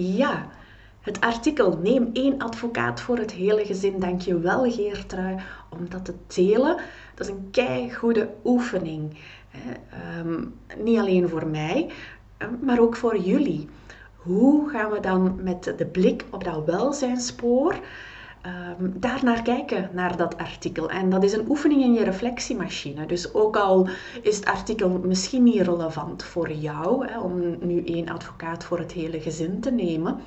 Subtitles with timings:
[0.00, 0.48] Ja,
[1.00, 3.98] het artikel Neem één advocaat voor het hele gezin.
[3.98, 5.36] Dank je wel, Geertrui,
[5.68, 6.76] om dat te delen.
[7.14, 9.18] Dat is een kei goede oefening.
[9.90, 10.44] Ehm,
[10.76, 11.90] niet alleen voor mij,
[12.36, 13.68] ehm, maar ook voor jullie.
[14.16, 17.74] Hoe gaan we dan met de blik op dat welzijnspoor
[18.46, 20.90] um, daar naar kijken, naar dat artikel.
[20.90, 23.06] En dat is een oefening in je reflectiemachine.
[23.06, 23.88] Dus ook al
[24.22, 28.92] is het artikel misschien niet relevant voor jou, hè, om nu één advocaat voor het
[28.92, 30.20] hele gezin te nemen.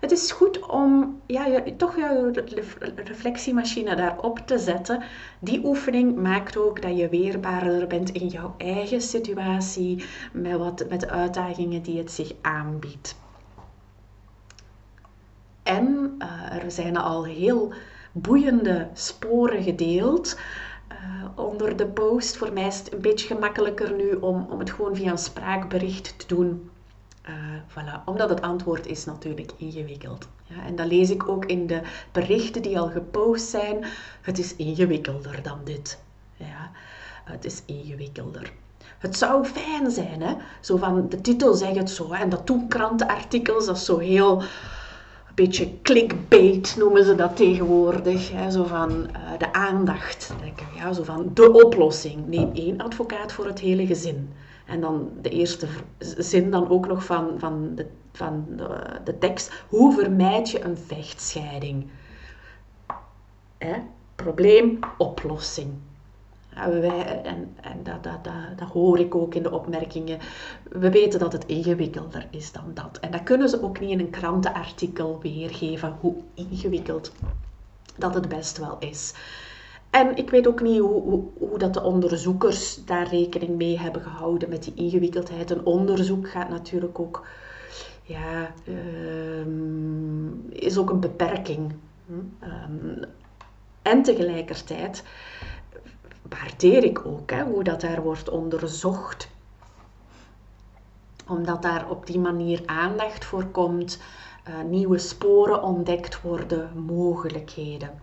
[0.00, 2.30] Het is goed om ja, toch jouw
[2.94, 5.02] reflectiemachine daarop te zetten.
[5.40, 11.00] Die oefening maakt ook dat je weerbaarder bent in jouw eigen situatie, met, wat, met
[11.00, 13.16] de uitdagingen die het zich aanbiedt.
[15.62, 17.72] En uh, er zijn al heel
[18.12, 20.38] boeiende sporen gedeeld
[20.92, 20.98] uh,
[21.34, 22.36] onder de post.
[22.36, 26.18] Voor mij is het een beetje gemakkelijker nu om, om het gewoon via een spraakbericht
[26.18, 26.70] te doen.
[27.28, 27.34] Uh,
[27.68, 28.04] voilà.
[28.04, 30.28] Omdat het antwoord is natuurlijk ingewikkeld.
[30.44, 31.80] Ja, en dat lees ik ook in de
[32.12, 33.84] berichten die al gepost zijn.
[34.20, 35.98] Het is ingewikkelder dan dit.
[36.36, 36.70] Ja,
[37.24, 38.52] het is ingewikkelder.
[38.98, 40.34] Het zou fijn zijn, hè?
[40.60, 42.12] Zo van, de titel zegt het zo.
[42.12, 44.42] En dat doen krantenartikels, dat is zo heel
[45.40, 48.32] beetje clickbait noemen ze dat tegenwoordig.
[48.32, 50.32] Hè, zo van uh, de aandacht.
[50.40, 52.26] Denk ik, ja, zo van de oplossing.
[52.26, 54.30] Neem één advocaat voor het hele gezin.
[54.66, 55.66] En dan de eerste
[56.18, 59.64] zin dan ook nog van, van, de, van de, de tekst.
[59.68, 61.90] Hoe vermijd je een vechtscheiding?
[63.58, 63.74] Hè?
[64.14, 65.70] Probleem, oplossing.
[66.54, 70.18] Wij, en en dat, dat, dat, dat hoor ik ook in de opmerkingen.
[70.68, 72.98] We weten dat het ingewikkelder is dan dat.
[73.00, 77.12] En dat kunnen ze ook niet in een krantenartikel weergeven, hoe ingewikkeld
[77.96, 79.14] dat het best wel is.
[79.90, 84.02] En ik weet ook niet hoe, hoe, hoe, dat de onderzoekers daar rekening mee hebben
[84.02, 85.50] gehouden met die ingewikkeldheid.
[85.50, 87.26] Een onderzoek gaat natuurlijk ook,
[88.02, 89.46] ja, uh,
[90.48, 91.72] is ook een beperking.
[92.42, 93.04] Um,
[93.82, 95.04] en tegelijkertijd
[96.38, 99.28] waardeer ik ook, hè, hoe dat daar wordt onderzocht.
[101.28, 103.98] Omdat daar op die manier aandacht voor komt,
[104.48, 108.00] uh, nieuwe sporen ontdekt worden, mogelijkheden.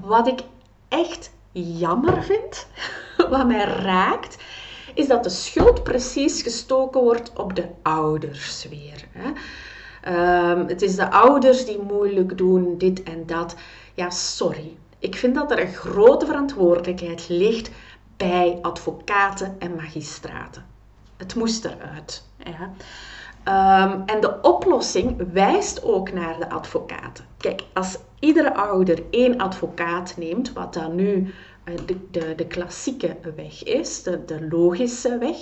[0.00, 0.40] Wat ik
[0.88, 2.66] echt jammer vind,
[3.30, 4.36] wat mij raakt,
[4.94, 9.04] is dat de schuld precies gestoken wordt op de ouders weer.
[9.12, 9.30] Hè.
[10.50, 13.54] Um, het is de ouders die moeilijk doen, dit en dat.
[13.94, 14.76] Ja, sorry.
[14.98, 17.70] Ik vind dat er een grote verantwoordelijkheid ligt
[18.16, 20.66] bij advocaten en magistraten.
[21.16, 22.24] Het moest eruit.
[22.44, 22.70] Ja.
[23.48, 27.24] Um, en de oplossing wijst ook naar de advocaten.
[27.36, 31.34] Kijk, als iedere ouder één advocaat neemt, wat dan nu
[31.64, 35.36] uh, de, de, de, klassieke weg is, de, de, logische weg,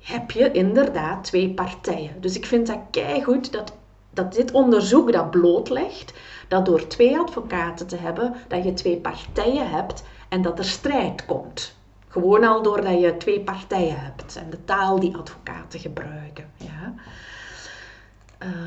[0.00, 2.20] heb je inderdaad twee partijen.
[2.20, 2.78] Dus ik vind dat
[3.22, 3.72] goed dat,
[4.14, 6.14] dat dit onderzoek dat blootlegt
[6.48, 11.24] dat door twee advocaten te hebben, dat je twee partijen hebt en dat er strijd
[11.26, 11.76] komt.
[12.08, 16.50] Gewoon al doordat je twee partijen hebt en de taal die advocaten gebruiken.
[16.56, 16.94] Ja.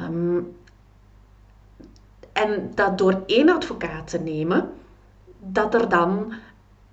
[0.06, 0.56] Um,
[2.34, 4.70] en dat door één advocaat te nemen,
[5.40, 6.34] dat er dan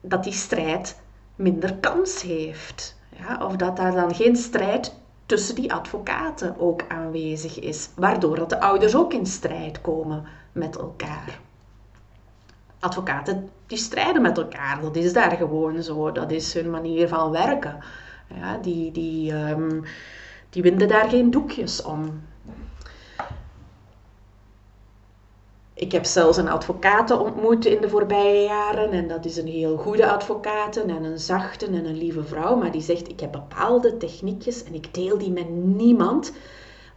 [0.01, 1.01] dat die strijd
[1.37, 2.99] minder kans heeft.
[3.19, 4.95] Ja, of dat daar dan geen strijd
[5.27, 10.77] tussen die advocaten ook aanwezig is, waardoor dat de ouders ook in strijd komen met
[10.77, 11.41] elkaar.
[12.79, 17.31] Advocaten die strijden met elkaar, dat is daar gewoon zo, dat is hun manier van
[17.31, 17.79] werken.
[18.35, 19.83] Ja, die, die, um,
[20.51, 22.23] die winden daar geen doekjes om.
[25.85, 28.91] Ik heb zelfs een advocaat ontmoet in de voorbije jaren.
[28.91, 32.57] En dat is een heel goede advocaat en een zachte en een lieve vrouw.
[32.57, 36.33] Maar die zegt, ik heb bepaalde techniekjes en ik deel die met niemand.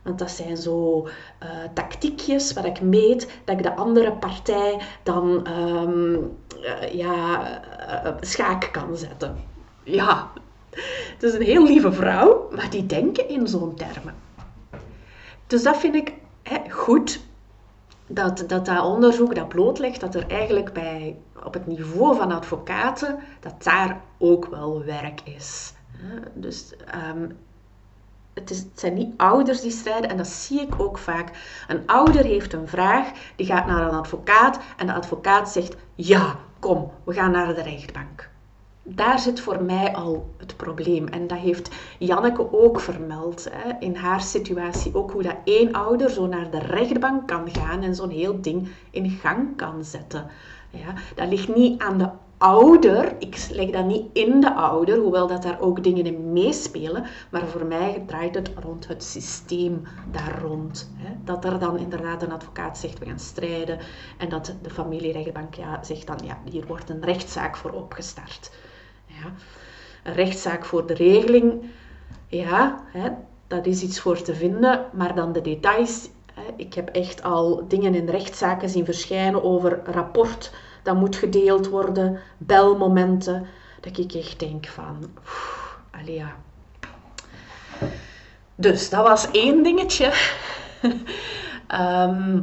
[0.03, 1.07] Want dat zijn zo
[1.43, 7.41] uh, tactiekjes waar ik meet dat ik de andere partij dan um, uh, ja,
[8.05, 9.35] uh, schaak kan zetten.
[9.83, 10.31] Ja,
[11.13, 14.15] het is een heel lieve vrouw, maar die denken in zo'n termen.
[15.47, 16.13] Dus dat vind ik
[16.43, 17.19] hè, goed,
[18.07, 23.19] dat, dat dat onderzoek dat blootlegt dat er eigenlijk bij, op het niveau van advocaten,
[23.39, 25.73] dat daar ook wel werk is.
[26.33, 26.73] Dus
[27.09, 27.37] um,
[28.33, 31.31] het, is, het zijn niet ouders die strijden en dat zie ik ook vaak.
[31.67, 36.35] Een ouder heeft een vraag, die gaat naar een advocaat en de advocaat zegt: Ja,
[36.59, 38.29] kom, we gaan naar de rechtbank.
[38.89, 41.07] Daar zit voor mij al het probleem.
[41.07, 44.95] En dat heeft Janneke ook vermeld hè, in haar situatie.
[44.95, 48.67] Ook hoe dat één ouder zo naar de rechtbank kan gaan en zo'n heel ding
[48.91, 50.27] in gang kan zetten.
[50.69, 55.27] Ja, dat ligt niet aan de ouder, ik leg dat niet in de ouder, hoewel
[55.27, 59.81] dat daar ook dingen in meespelen, maar voor mij draait het rond het systeem
[60.11, 60.91] daar rond.
[60.95, 61.13] Hè.
[61.23, 63.79] Dat er dan inderdaad een advocaat zegt, we gaan strijden,
[64.17, 68.51] en dat de familierechtbank ja, zegt dan, ja, hier wordt een rechtszaak voor opgestart.
[69.23, 69.31] Ja.
[70.03, 71.63] Een rechtszaak voor de regeling,
[72.27, 73.09] ja, hè,
[73.47, 76.09] dat is iets voor te vinden, maar dan de details.
[76.33, 76.41] Hè.
[76.55, 80.51] Ik heb echt al dingen in rechtszaken zien verschijnen over rapport
[80.83, 83.47] dat moet gedeeld worden, belmomenten,
[83.81, 85.09] dat ik echt denk van,
[85.91, 86.35] alia.
[88.55, 90.13] Dus dat was één dingetje.
[91.67, 92.41] Ehm,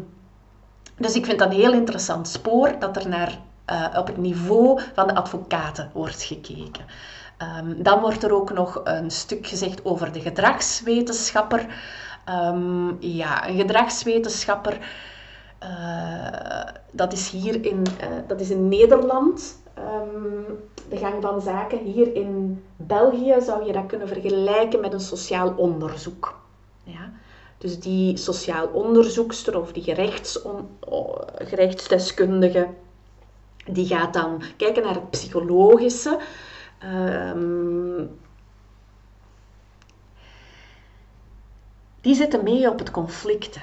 [0.97, 3.39] dus ik vind dat een heel interessant spoor dat er naar,
[3.71, 6.85] uh, op het niveau van de advocaten wordt gekeken.
[7.59, 11.67] Um, dan wordt er ook nog een stuk gezegd over de gedragswetenschapper.
[12.29, 14.79] Um, ja, een gedragswetenschapper
[15.65, 20.47] uh, dat is hier in, uh, dat is in Nederland um,
[20.89, 21.79] de gang van zaken.
[21.79, 26.41] Hier in België zou je dat kunnen vergelijken met een sociaal onderzoek.
[26.83, 27.13] Ja?
[27.59, 29.83] Dus die sociaal onderzoekster of die
[31.37, 32.67] gerechtsdeskundige,
[33.71, 36.21] die gaat dan kijken naar het psychologische.
[36.85, 38.11] Um,
[42.01, 43.59] die zitten mee op het conflict.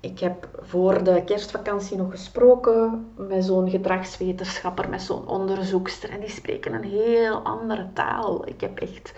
[0.00, 6.10] Ik heb voor de kerstvakantie nog gesproken met zo'n gedragswetenschapper, met zo'n onderzoekster.
[6.10, 8.48] En die spreken een heel andere taal.
[8.48, 9.12] Ik heb echt...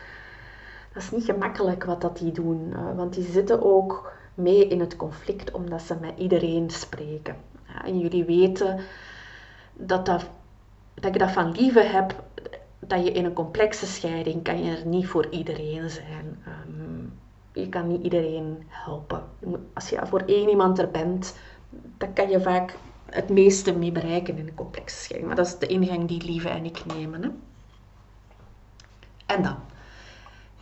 [0.93, 2.73] Dat is niet gemakkelijk wat dat die doen.
[2.73, 7.37] Eh, want die zitten ook mee in het conflict, omdat ze met iedereen spreken.
[7.85, 8.81] en jullie weten
[9.79, 10.29] dat, dat,
[10.95, 12.25] dat ik dat van lieve heb,
[12.79, 16.43] dat je in een complexe scheiding kan je er niet voor iedereen zijn.
[16.47, 17.13] Um,
[17.53, 19.23] je kan niet iedereen helpen.
[19.75, 21.37] Als je voor één iemand er bent,
[21.99, 25.27] dan kan je vaak het meeste mee bereiken in een complexe scheiding.
[25.27, 27.23] Maar dat is de ingang die Lieve en ik nemen.
[27.23, 27.29] Hè.
[29.27, 29.57] En dan,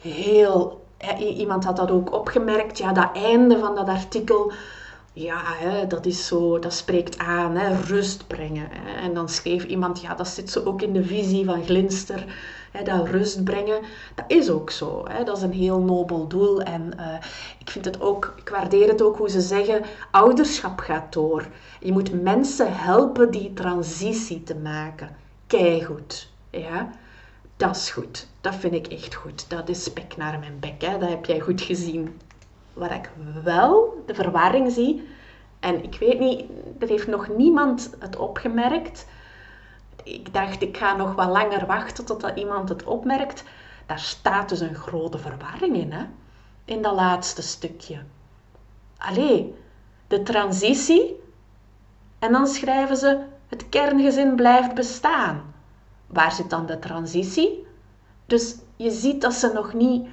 [0.00, 0.86] heel,
[1.18, 4.52] iemand had dat ook opgemerkt, ja, dat einde van dat artikel,
[5.18, 8.68] ja, hè, dat is zo, dat spreekt aan, hè, rust brengen.
[8.70, 9.00] Hè.
[9.00, 12.24] En dan schreef iemand, ja, dat zit zo ook in de visie van Glinster
[12.84, 13.82] dat rust brengen,
[14.14, 15.04] dat is ook zo.
[15.08, 15.24] Hè.
[15.24, 16.62] Dat is een heel nobel doel.
[16.62, 17.14] En uh,
[17.58, 21.46] ik vind het ook, ik waardeer het ook hoe ze zeggen, ouderschap gaat door.
[21.80, 25.16] Je moet mensen helpen die transitie te maken.
[25.46, 26.30] Keigoed.
[26.50, 26.90] Ja,
[27.56, 28.26] dat is goed.
[28.40, 29.50] Dat vind ik echt goed.
[29.50, 30.82] Dat is spek naar mijn bek.
[30.82, 30.98] Hè.
[30.98, 32.20] Dat heb jij goed gezien.
[32.76, 33.10] Waar ik
[33.42, 35.08] wel de verwarring zie,
[35.60, 36.44] en ik weet niet,
[36.78, 39.06] er heeft nog niemand het opgemerkt,
[40.04, 43.44] ik dacht, ik ga nog wat langer wachten totdat iemand het opmerkt.
[43.86, 46.04] Daar staat dus een grote verwarring in, hè?
[46.64, 47.98] in dat laatste stukje.
[48.98, 49.54] Allee,
[50.06, 51.20] de transitie.
[52.18, 53.18] En dan schrijven ze,
[53.48, 55.54] het kerngezin blijft bestaan.
[56.06, 57.66] Waar zit dan de transitie?
[58.26, 60.08] Dus je ziet dat ze nog niet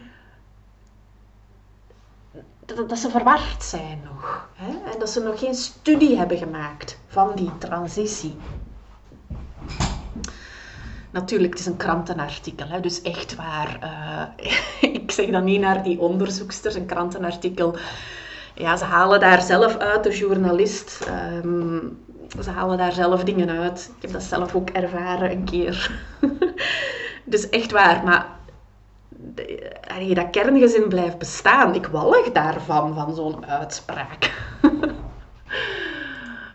[2.66, 4.50] dat, dat, ze verward zijn nog.
[4.54, 4.92] Hè?
[4.92, 8.36] En dat ze nog geen studie hebben gemaakt van die transitie.
[11.12, 13.80] Natuurlijk, het is een krantenartikel, hè, dus echt waar.
[13.84, 14.48] Uh,
[14.94, 17.76] ik zeg dan niet naar die onderzoeksters, een krantenartikel.
[18.56, 21.08] Ja, ze halen daar zelf uit, de journalist.
[21.44, 21.98] Um,
[22.42, 23.92] ze halen daar zelf dingen uit.
[23.96, 25.92] Ik heb dat zelf ook ervaren een keer.
[27.24, 28.26] dus echt waar, maar
[30.14, 31.76] dat kerngezin blijft bestaan.
[31.76, 34.34] Ik walg daarvan, van zo'n uitspraak.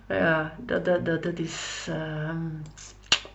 [0.08, 1.86] ja, dat, dat, dat, is...
[1.90, 2.30] Uh,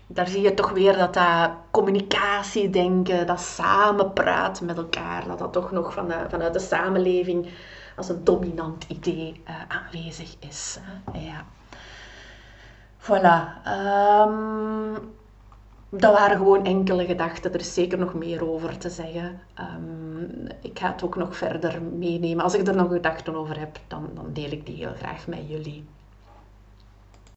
[0.08, 5.40] daar zie je toch weer dat dat communicatie denken, dat samen praten met elkaar, dat
[5.40, 7.48] dat toch nog van vanuit de samenleving
[7.96, 10.80] als een dominant idee uh, aanwezig is.
[11.14, 11.46] Ja.
[13.00, 13.68] Voilà.
[13.68, 15.14] Um,
[16.00, 17.54] dat waren gewoon enkele gedachten.
[17.54, 19.40] Er is zeker nog meer over te zeggen.
[19.60, 22.44] Um, ik ga het ook nog verder meenemen.
[22.44, 25.48] Als ik er nog gedachten over heb, dan, dan deel ik die heel graag met
[25.48, 25.86] jullie.